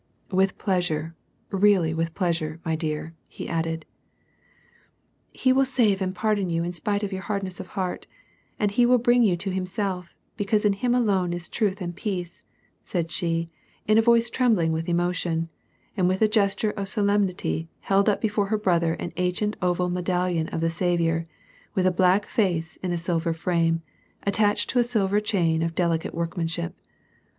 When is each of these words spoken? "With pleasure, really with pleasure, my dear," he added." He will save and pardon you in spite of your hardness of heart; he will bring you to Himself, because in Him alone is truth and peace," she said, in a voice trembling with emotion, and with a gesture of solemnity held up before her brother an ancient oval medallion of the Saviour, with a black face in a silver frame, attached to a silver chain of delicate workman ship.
"With 0.31 0.57
pleasure, 0.57 1.13
really 1.51 1.93
with 1.93 2.15
pleasure, 2.15 2.59
my 2.65 2.75
dear," 2.75 3.13
he 3.29 3.47
added." 3.47 3.85
He 5.31 5.53
will 5.53 5.63
save 5.63 6.01
and 6.01 6.15
pardon 6.15 6.49
you 6.49 6.63
in 6.63 6.73
spite 6.73 7.03
of 7.03 7.13
your 7.13 7.21
hardness 7.21 7.59
of 7.59 7.67
heart; 7.77 8.07
he 8.71 8.83
will 8.87 8.97
bring 8.97 9.21
you 9.21 9.37
to 9.37 9.51
Himself, 9.51 10.15
because 10.37 10.65
in 10.65 10.73
Him 10.73 10.95
alone 10.95 11.33
is 11.33 11.47
truth 11.47 11.81
and 11.81 11.95
peace," 11.95 12.41
she 12.83 13.07
said, 13.45 13.51
in 13.87 13.99
a 13.99 14.01
voice 14.01 14.31
trembling 14.31 14.71
with 14.71 14.89
emotion, 14.89 15.49
and 15.95 16.07
with 16.07 16.23
a 16.23 16.27
gesture 16.27 16.71
of 16.71 16.89
solemnity 16.89 17.69
held 17.81 18.09
up 18.09 18.21
before 18.21 18.47
her 18.47 18.57
brother 18.57 18.95
an 18.95 19.13
ancient 19.17 19.55
oval 19.61 19.87
medallion 19.87 20.47
of 20.47 20.61
the 20.61 20.71
Saviour, 20.71 21.25
with 21.75 21.85
a 21.85 21.91
black 21.91 22.25
face 22.25 22.75
in 22.77 22.91
a 22.91 22.97
silver 22.97 23.33
frame, 23.33 23.83
attached 24.23 24.67
to 24.71 24.79
a 24.79 24.83
silver 24.83 25.19
chain 25.19 25.61
of 25.61 25.75
delicate 25.75 26.15
workman 26.15 26.47
ship. 26.47 26.73